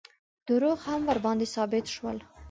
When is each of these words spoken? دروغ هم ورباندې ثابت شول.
دروغ 0.49 0.77
هم 0.87 0.99
ورباندې 1.09 1.47
ثابت 1.55 1.85
شول. 1.95 2.17